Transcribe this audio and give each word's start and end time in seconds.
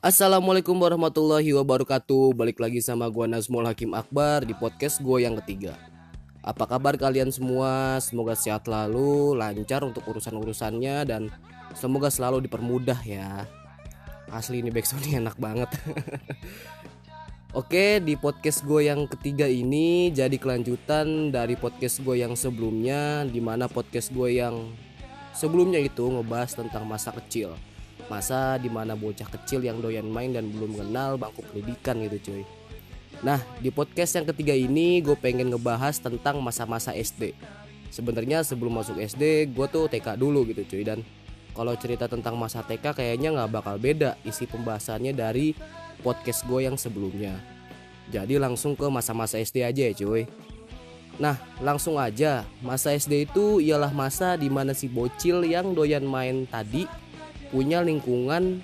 Assalamualaikum 0.00 0.80
warahmatullahi 0.80 1.52
wabarakatuh. 1.60 2.32
Balik 2.32 2.56
lagi 2.56 2.80
sama 2.80 3.04
gua 3.12 3.28
Nazmul 3.28 3.68
Hakim 3.68 3.92
Akbar 3.92 4.48
di 4.48 4.56
podcast 4.56 4.96
gue 5.04 5.28
yang 5.28 5.36
ketiga. 5.44 5.76
Apa 6.40 6.64
kabar 6.64 6.96
kalian 6.96 7.28
semua? 7.28 8.00
Semoga 8.00 8.32
sehat 8.32 8.64
lalu, 8.64 9.36
lancar 9.36 9.84
untuk 9.84 10.08
urusan-urusannya 10.08 11.04
Dan 11.04 11.28
semoga 11.76 12.08
selalu 12.08 12.48
dipermudah 12.48 12.96
ya. 13.04 13.44
Asli 14.32 14.64
ini 14.64 14.72
backsoundnya 14.72 15.20
enak 15.20 15.36
banget. 15.36 15.68
Oke 17.60 18.00
di 18.00 18.16
podcast 18.16 18.64
gue 18.64 18.88
yang 18.88 19.04
ketiga 19.04 19.52
ini 19.52 20.08
jadi 20.16 20.40
kelanjutan 20.40 21.28
dari 21.28 21.60
podcast 21.60 22.00
gue 22.00 22.24
yang 22.24 22.32
sebelumnya 22.40 23.28
Di 23.28 23.44
mana 23.44 23.68
podcast 23.68 24.16
gue 24.16 24.32
yang 24.32 24.64
sebelumnya 25.36 25.76
itu 25.76 26.08
ngebahas 26.08 26.56
tentang 26.56 26.88
masa 26.88 27.12
kecil 27.12 27.52
masa 28.08 28.56
di 28.56 28.72
mana 28.72 28.96
bocah 28.96 29.26
kecil 29.26 29.66
yang 29.66 29.82
doyan 29.82 30.06
main 30.08 30.32
dan 30.32 30.48
belum 30.48 30.78
kenal 30.78 31.20
bangku 31.20 31.44
pendidikan 31.50 32.00
gitu 32.06 32.30
cuy. 32.30 32.42
Nah 33.20 33.42
di 33.60 33.68
podcast 33.68 34.16
yang 34.16 34.24
ketiga 34.30 34.56
ini 34.56 35.04
gue 35.04 35.18
pengen 35.18 35.52
ngebahas 35.52 36.00
tentang 36.00 36.40
masa-masa 36.40 36.96
SD 36.96 37.36
Sebenarnya 37.90 38.46
sebelum 38.46 38.78
masuk 38.78 39.02
SD 39.02 39.50
gue 39.50 39.66
tuh 39.66 39.90
TK 39.90 40.14
dulu 40.14 40.46
gitu 40.46 40.62
cuy. 40.62 40.86
Dan 40.86 41.02
kalau 41.52 41.74
cerita 41.74 42.06
tentang 42.06 42.38
masa 42.38 42.62
TK 42.62 42.94
kayaknya 42.94 43.34
nggak 43.34 43.50
bakal 43.50 43.76
beda 43.82 44.14
isi 44.22 44.46
pembahasannya 44.46 45.10
dari 45.10 45.52
podcast 46.06 46.46
gue 46.46 46.70
yang 46.70 46.78
sebelumnya. 46.78 47.34
Jadi 48.14 48.38
langsung 48.38 48.78
ke 48.78 48.86
masa-masa 48.86 49.42
SD 49.42 49.66
aja 49.66 49.90
ya 49.90 49.92
cuy. 49.92 50.30
Nah 51.18 51.34
langsung 51.58 51.98
aja. 51.98 52.46
Masa 52.62 52.94
SD 52.94 53.26
itu 53.26 53.58
ialah 53.58 53.90
masa 53.90 54.38
di 54.38 54.46
mana 54.46 54.70
si 54.70 54.86
bocil 54.86 55.42
yang 55.42 55.74
doyan 55.74 56.06
main 56.06 56.46
tadi 56.46 56.86
punya 57.50 57.82
lingkungan 57.82 58.62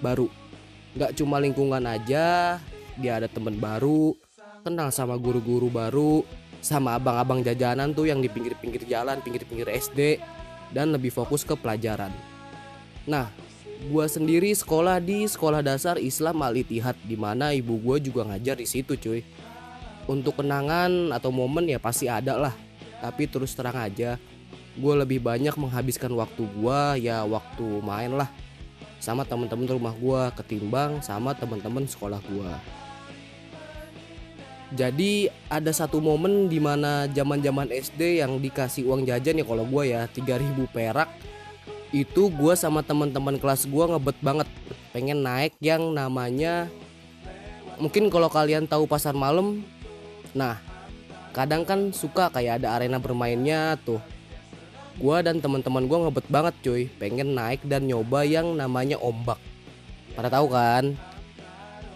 baru. 0.00 0.28
Nggak 0.96 1.16
cuma 1.16 1.40
lingkungan 1.40 1.84
aja 1.88 2.58
dia 3.00 3.12
ada 3.16 3.28
temen 3.28 3.56
baru 3.56 4.12
kenal 4.62 4.92
sama 4.92 5.16
guru-guru 5.16 5.72
baru 5.72 6.20
sama 6.62 6.94
abang-abang 6.94 7.42
jajanan 7.42 7.90
tuh 7.96 8.06
yang 8.06 8.20
di 8.22 8.28
pinggir-pinggir 8.28 8.84
jalan 8.86 9.18
pinggir-pinggir 9.24 9.66
SD 9.66 10.20
dan 10.70 10.92
lebih 10.94 11.10
fokus 11.10 11.42
ke 11.42 11.56
pelajaran. 11.58 12.12
Nah 13.08 13.28
gua 13.90 14.06
sendiri 14.06 14.54
sekolah 14.54 15.02
di 15.02 15.26
sekolah 15.26 15.64
dasar 15.64 15.98
Islam 15.98 16.38
Al 16.44 16.54
di 16.54 17.16
mana 17.18 17.50
ibu 17.50 17.74
gua 17.82 17.98
juga 17.98 18.28
ngajar 18.28 18.60
di 18.60 18.66
situ 18.68 18.94
cuy. 18.94 19.20
Untuk 20.02 20.42
kenangan 20.42 21.14
atau 21.14 21.30
momen 21.30 21.70
ya 21.70 21.78
pasti 21.78 22.10
ada 22.10 22.34
lah 22.34 22.54
tapi 23.02 23.26
terus 23.26 23.54
terang 23.58 23.74
aja 23.74 24.14
gue 24.78 24.94
lebih 24.96 25.20
banyak 25.20 25.52
menghabiskan 25.58 26.12
waktu 26.16 26.44
gue 26.44 26.80
ya 27.04 27.24
waktu 27.24 27.66
main 27.84 28.14
lah. 28.16 28.30
Sama 29.02 29.26
temen-temen 29.26 29.66
rumah 29.66 29.94
gue 29.98 30.22
ketimbang 30.38 31.02
sama 31.02 31.34
temen-temen 31.34 31.90
sekolah 31.90 32.22
gue 32.22 32.52
jadi 34.72 35.28
ada 35.52 35.68
satu 35.68 36.00
momen 36.00 36.48
di 36.48 36.56
mana 36.56 37.04
zaman 37.12 37.44
zaman 37.44 37.68
SD 37.68 38.24
yang 38.24 38.40
dikasih 38.40 38.88
uang 38.88 39.04
jajan 39.04 39.36
ya 39.36 39.44
kalau 39.44 39.68
gue 39.68 39.92
ya 39.92 40.08
3000 40.08 40.64
perak 40.72 41.12
itu 41.92 42.32
gue 42.32 42.54
sama 42.56 42.80
teman-teman 42.80 43.36
kelas 43.36 43.68
gue 43.68 43.84
ngebet 43.84 44.16
banget. 44.24 44.48
Pengen 44.96 45.20
naik 45.20 45.52
yang 45.60 45.92
namanya 45.92 46.72
mungkin 47.76 48.08
kalau 48.08 48.32
kalian 48.32 48.64
tahu 48.64 48.88
pasar 48.88 49.12
malam 49.12 49.60
nah 50.32 50.56
kadang 51.36 51.68
kan 51.68 51.92
suka 51.92 52.32
kayak 52.32 52.64
ada 52.64 52.76
arena 52.76 52.96
bermainnya 52.96 53.76
tuh 53.84 54.00
Gua 55.00 55.24
dan 55.24 55.40
teman-teman 55.40 55.88
gua 55.88 56.08
ngebet 56.08 56.26
banget 56.28 56.54
cuy, 56.60 56.82
pengen 57.00 57.32
naik 57.32 57.64
dan 57.64 57.88
nyoba 57.88 58.28
yang 58.28 58.52
namanya 58.52 59.00
ombak. 59.00 59.40
Pada 60.12 60.28
tahu 60.28 60.52
kan? 60.52 60.92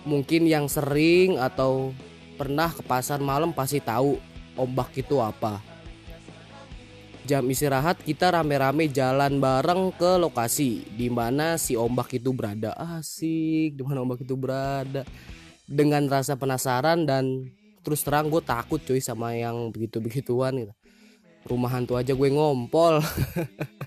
Mungkin 0.08 0.48
yang 0.48 0.64
sering 0.70 1.36
atau 1.36 1.92
pernah 2.41 2.72
ke 2.72 2.80
pasar 2.80 3.20
malam 3.20 3.53
pasti 3.53 3.84
tahu 3.84 4.16
ombak 4.56 4.97
itu 4.97 5.20
apa. 5.20 5.61
Jam 7.26 7.43
istirahat 7.50 7.98
kita 8.06 8.31
rame-rame 8.31 8.87
jalan 8.87 9.42
bareng 9.42 9.91
ke 9.98 10.15
lokasi 10.15 10.87
di 10.94 11.10
mana 11.10 11.59
si 11.59 11.75
ombak 11.75 12.16
itu 12.16 12.31
berada. 12.31 12.71
Asik, 12.78 13.75
di 13.76 13.82
mana 13.82 14.06
ombak 14.06 14.22
itu 14.22 14.38
berada. 14.38 15.03
Dengan 15.66 16.06
rasa 16.06 16.38
penasaran 16.38 17.03
dan 17.03 17.50
terus 17.82 18.06
terang 18.06 18.31
gue 18.31 18.38
takut 18.41 18.78
cuy 18.78 19.03
sama 19.03 19.34
yang 19.34 19.75
begitu-begituan 19.75 20.54
gitu 20.54 20.75
rumah 21.47 21.71
hantu 21.71 21.95
aja 21.95 22.12
gue 22.12 22.29
ngompol. 22.29 23.01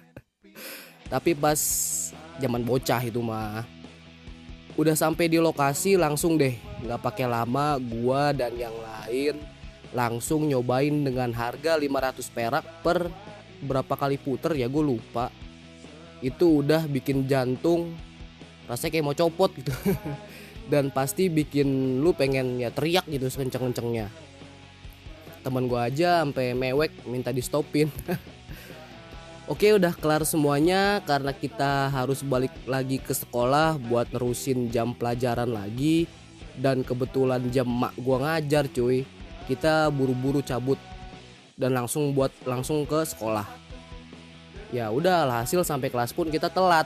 Tapi 1.14 1.34
pas 1.36 1.60
zaman 2.40 2.64
bocah 2.64 3.02
itu 3.04 3.20
mah 3.20 3.66
udah 4.80 4.96
sampai 4.96 5.28
di 5.28 5.36
lokasi 5.42 6.00
langsung 6.00 6.40
deh. 6.40 6.56
Nggak 6.86 7.04
pakai 7.04 7.28
lama 7.28 7.76
gua 7.76 8.32
dan 8.32 8.56
yang 8.56 8.72
lain 8.80 9.36
langsung 9.92 10.48
nyobain 10.48 11.04
dengan 11.04 11.36
harga 11.36 11.76
500 11.76 12.24
perak 12.32 12.66
per 12.80 13.12
berapa 13.60 13.92
kali 14.00 14.16
puter 14.16 14.56
ya 14.56 14.72
gue 14.72 14.84
lupa. 14.84 15.28
Itu 16.24 16.64
udah 16.64 16.88
bikin 16.88 17.28
jantung 17.28 17.92
rasanya 18.72 18.92
kayak 18.96 19.06
mau 19.06 19.18
copot 19.18 19.52
gitu. 19.58 19.74
Dan 20.72 20.94
pasti 20.94 21.34
bikin 21.34 22.00
lu 22.06 22.14
pengen 22.14 22.62
ya 22.62 22.70
teriak 22.70 23.10
gitu 23.10 23.26
sekenceng-kencengnya 23.26 24.29
teman 25.42 25.66
gue 25.66 25.80
aja 25.80 26.24
sampai 26.24 26.54
mewek 26.54 26.92
minta 27.08 27.34
di 27.34 27.42
stopin 27.42 27.88
Oke 29.50 29.74
udah 29.74 29.98
kelar 29.98 30.22
semuanya 30.30 31.02
karena 31.10 31.34
kita 31.34 31.90
harus 31.90 32.22
balik 32.22 32.54
lagi 32.70 33.02
ke 33.02 33.18
sekolah 33.18 33.82
buat 33.82 34.06
nerusin 34.14 34.70
jam 34.70 34.94
pelajaran 34.94 35.50
lagi. 35.50 36.06
Dan 36.54 36.86
kebetulan 36.86 37.50
jam 37.50 37.66
mak 37.66 37.98
gua 37.98 38.22
ngajar 38.22 38.70
cuy. 38.70 39.10
Kita 39.50 39.90
buru-buru 39.90 40.46
cabut 40.46 40.78
dan 41.58 41.74
langsung 41.74 42.14
buat 42.14 42.30
langsung 42.46 42.86
ke 42.86 43.02
sekolah. 43.02 43.50
Ya 44.70 44.94
udah 44.94 45.26
hasil 45.42 45.66
sampai 45.66 45.90
kelas 45.90 46.14
pun 46.14 46.30
kita 46.30 46.54
telat. 46.54 46.86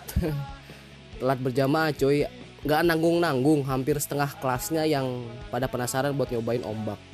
Telat 1.20 1.44
berjamaah 1.44 1.92
cuy. 1.92 2.24
Nggak 2.64 2.82
nanggung 2.88 3.20
nanggung 3.20 3.68
hampir 3.68 4.00
setengah 4.00 4.32
kelasnya 4.40 4.88
yang 4.88 5.28
pada 5.52 5.68
penasaran 5.68 6.16
buat 6.16 6.32
nyobain 6.32 6.64
ombak 6.64 7.13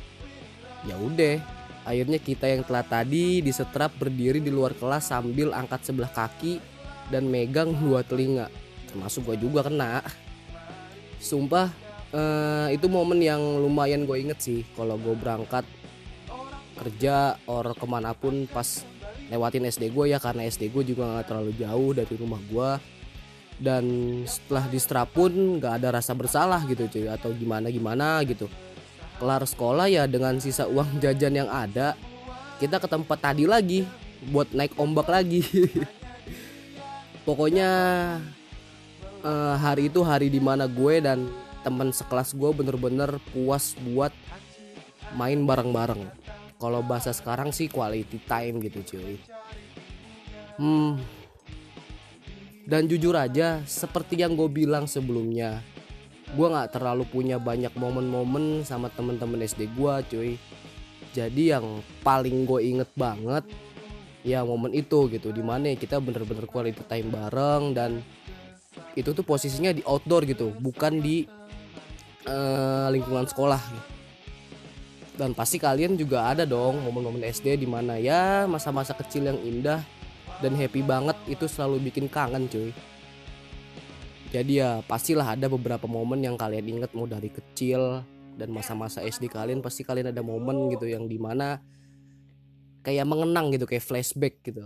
ya 0.87 0.95
udah 0.95 1.39
akhirnya 1.83 2.19
kita 2.21 2.45
yang 2.45 2.61
telah 2.61 2.85
tadi 2.85 3.41
disetrap 3.41 3.95
berdiri 3.97 4.43
di 4.43 4.53
luar 4.53 4.77
kelas 4.77 5.09
sambil 5.09 5.55
angkat 5.55 5.89
sebelah 5.89 6.11
kaki 6.11 6.61
dan 7.09 7.25
megang 7.25 7.73
dua 7.73 8.05
telinga. 8.05 8.47
Termasuk 8.89 9.25
gue 9.33 9.37
juga 9.41 9.65
kena. 9.65 10.05
Sumpah 11.17 11.73
eh, 12.13 12.67
itu 12.77 12.85
momen 12.85 13.19
yang 13.19 13.41
lumayan 13.41 14.05
gue 14.05 14.17
inget 14.21 14.39
sih 14.39 14.61
kalau 14.77 14.95
gue 15.01 15.13
berangkat 15.17 15.65
kerja 16.79 17.35
or 17.49 17.75
ke 17.75 17.85
mana 17.89 18.15
pun 18.15 18.47
pas 18.47 18.87
lewatin 19.29 19.67
SD 19.67 19.91
gue 19.91 20.15
ya 20.15 20.17
karena 20.17 20.47
SD 20.47 20.71
gue 20.71 20.95
juga 20.95 21.05
nggak 21.05 21.27
terlalu 21.27 21.51
jauh 21.59 21.91
dari 21.91 22.13
rumah 22.15 22.41
gue 22.47 22.69
dan 23.59 23.83
setelah 24.23 24.65
distrap 24.71 25.11
pun 25.11 25.59
nggak 25.59 25.83
ada 25.83 25.99
rasa 25.99 26.15
bersalah 26.15 26.63
gitu 26.65 26.87
cuy 26.87 27.11
atau 27.11 27.35
gimana 27.35 27.67
gimana 27.67 28.23
gitu 28.23 28.47
kelar 29.19 29.43
sekolah 29.43 29.91
ya 29.91 30.07
dengan 30.07 30.39
sisa 30.39 30.65
uang 30.65 31.03
jajan 31.03 31.35
yang 31.35 31.49
ada 31.51 31.99
kita 32.59 32.79
ke 32.79 32.87
tempat 32.87 33.19
tadi 33.19 33.43
lagi 33.43 33.83
buat 34.31 34.51
naik 34.51 34.75
ombak 34.75 35.07
lagi. 35.07 35.43
Pokoknya 37.27 37.69
uh, 39.23 39.55
hari 39.59 39.87
itu 39.87 40.03
hari 40.03 40.27
di 40.27 40.43
mana 40.43 40.67
gue 40.67 40.99
dan 40.99 41.27
teman 41.63 41.91
sekelas 41.91 42.35
gue 42.35 42.51
bener-bener 42.51 43.19
puas 43.31 43.75
buat 43.91 44.11
main 45.15 45.43
bareng-bareng. 45.43 46.03
Kalau 46.59 46.83
bahasa 46.83 47.15
sekarang 47.15 47.55
sih 47.55 47.71
quality 47.71 48.19
time 48.27 48.59
gitu 48.59 48.79
cuy. 48.95 49.15
Hmm. 50.59 50.99
Dan 52.69 52.85
jujur 52.85 53.15
aja 53.15 53.63
seperti 53.65 54.19
yang 54.19 54.35
gue 54.35 54.45
bilang 54.51 54.85
sebelumnya 54.85 55.63
gue 56.37 56.47
nggak 56.47 56.77
terlalu 56.77 57.03
punya 57.09 57.41
banyak 57.41 57.73
momen-momen 57.73 58.61
sama 58.61 58.93
temen-temen 58.93 59.41
SD 59.41 59.73
gue 59.73 59.93
cuy. 60.09 60.31
Jadi 61.09 61.49
yang 61.49 61.81
paling 62.05 62.45
gue 62.45 62.59
inget 62.61 62.89
banget 62.93 63.49
ya 64.21 64.43
momen 64.45 64.75
itu 64.75 65.09
gitu 65.09 65.31
di 65.31 65.39
mana 65.39 65.73
kita 65.73 65.97
bener-bener 65.97 66.43
quality 66.45 66.83
time 66.85 67.09
bareng 67.09 67.71
dan 67.71 67.91
itu 68.93 69.15
tuh 69.15 69.23
posisinya 69.23 69.71
di 69.71 69.81
outdoor 69.87 70.27
gitu 70.27 70.53
bukan 70.59 71.01
di 71.01 71.25
uh, 72.29 72.87
lingkungan 72.93 73.25
sekolah. 73.25 73.61
Dan 75.19 75.35
pasti 75.35 75.59
kalian 75.59 75.99
juga 75.99 76.31
ada 76.31 76.47
dong 76.47 76.79
momen-momen 76.79 77.27
SD 77.27 77.59
di 77.59 77.67
mana 77.67 77.99
ya 77.99 78.47
masa-masa 78.47 78.95
kecil 78.95 79.27
yang 79.27 79.39
indah 79.43 79.83
dan 80.39 80.55
happy 80.55 80.79
banget 80.79 81.17
itu 81.27 81.43
selalu 81.49 81.91
bikin 81.91 82.07
kangen 82.07 82.47
cuy 82.47 82.71
jadi 84.29 84.53
ya 84.53 84.71
pastilah 84.85 85.33
ada 85.33 85.49
beberapa 85.49 85.89
momen 85.89 86.21
yang 86.21 86.37
kalian 86.37 86.79
ingat 86.79 86.93
mau 86.93 87.09
dari 87.09 87.33
kecil 87.33 88.05
dan 88.37 88.49
masa-masa 88.53 89.01
SD 89.01 89.25
kalian 89.25 89.65
pasti 89.65 89.81
kalian 89.81 90.13
ada 90.13 90.21
momen 90.21 90.69
gitu 90.69 90.85
yang 90.85 91.09
di 91.09 91.17
mana 91.17 91.57
kayak 92.85 93.09
mengenang 93.09 93.49
gitu 93.51 93.65
kayak 93.65 93.83
flashback 93.83 94.37
gitu. 94.45 94.63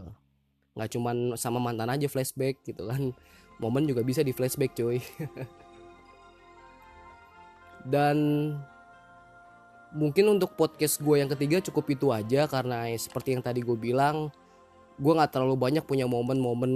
Nggak 0.76 0.90
cuman 0.94 1.16
sama 1.40 1.64
mantan 1.64 1.90
aja 1.90 2.12
flashback 2.12 2.60
gitu 2.68 2.92
kan. 2.92 3.16
Momen 3.62 3.88
juga 3.88 4.04
bisa 4.04 4.20
di 4.20 4.36
flashback 4.36 4.76
cuy. 4.76 5.00
Dan 7.94 8.18
mungkin 9.94 10.26
untuk 10.28 10.58
podcast 10.58 10.98
gue 11.00 11.22
yang 11.22 11.30
ketiga 11.30 11.62
cukup 11.70 11.86
itu 11.94 12.10
aja 12.10 12.50
karena 12.50 12.90
seperti 12.98 13.38
yang 13.38 13.46
tadi 13.46 13.62
gue 13.62 13.78
bilang 13.78 14.34
gue 14.98 15.14
nggak 15.14 15.38
terlalu 15.38 15.58
banyak 15.58 15.86
punya 15.86 16.10
momen-momen 16.10 16.74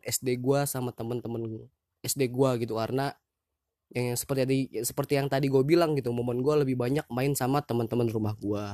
SD 0.00 0.40
gue 0.40 0.60
sama 0.64 0.92
temen-temen 0.92 1.68
SD 2.06 2.30
gue 2.30 2.50
gitu 2.62 2.78
karena 2.78 3.10
yang 3.94 4.18
seperti 4.18 4.40
tadi 4.42 4.58
seperti 4.82 5.12
yang 5.18 5.28
tadi 5.30 5.46
gue 5.46 5.62
bilang 5.62 5.94
gitu 5.94 6.10
momen 6.10 6.42
gue 6.42 6.54
lebih 6.66 6.78
banyak 6.78 7.06
main 7.10 7.34
sama 7.34 7.62
teman-teman 7.62 8.06
rumah 8.10 8.34
gue 8.38 8.64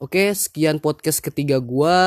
oke 0.00 0.24
sekian 0.32 0.80
podcast 0.80 1.24
ketiga 1.24 1.60
gue 1.60 1.98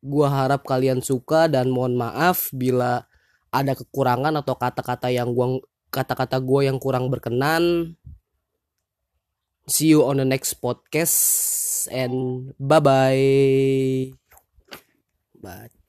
gue 0.00 0.26
harap 0.26 0.64
kalian 0.64 1.04
suka 1.04 1.46
dan 1.46 1.68
mohon 1.70 1.94
maaf 1.94 2.50
bila 2.50 3.10
ada 3.50 3.74
kekurangan 3.74 4.38
atau 4.40 4.54
kata-kata 4.54 5.10
yang 5.10 5.34
gua 5.34 5.58
kata-kata 5.90 6.38
gue 6.38 6.70
yang 6.70 6.78
kurang 6.78 7.10
berkenan. 7.10 7.98
See 9.66 9.90
you 9.90 10.06
on 10.06 10.18
the 10.18 10.26
next 10.26 10.58
podcast 10.62 11.86
and 11.94 12.50
bye 12.58 12.82
bye 12.82 14.10
bye 15.38 15.79